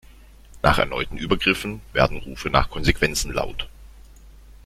[0.63, 3.69] Nach erneuten Übergriffen werden Rufe nach Konsequenzen laut.